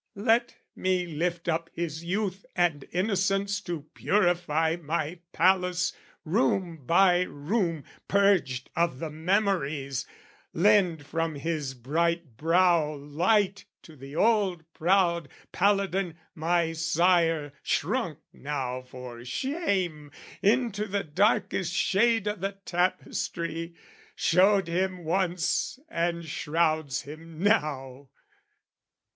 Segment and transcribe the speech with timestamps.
[0.17, 5.93] Let me lift up his youth and innocence To purify my palace,
[6.25, 10.07] room by room Purged of the memories,
[10.53, 18.81] lend from his bright brow Light to the old proud paladin my sire Shrunk now
[18.81, 20.09] for shame
[20.41, 23.75] into the darkest shade O' the tapestry,
[24.15, 28.09] showed him once and shrouds him now!